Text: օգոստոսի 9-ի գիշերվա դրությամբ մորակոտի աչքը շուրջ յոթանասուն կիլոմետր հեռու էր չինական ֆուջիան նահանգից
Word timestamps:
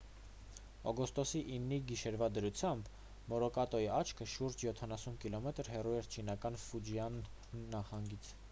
օգոստոսի 0.91 1.41
9-ի 1.49 1.77
գիշերվա 1.91 2.29
դրությամբ 2.37 2.89
մորակոտի 3.33 3.83
աչքը 3.99 4.29
շուրջ 4.37 4.65
յոթանասուն 4.69 5.21
կիլոմետր 5.25 5.73
հեռու 5.77 5.95
էր 6.01 6.13
չինական 6.17 6.59
ֆուջիան 6.65 7.21
նահանգից 7.77 8.37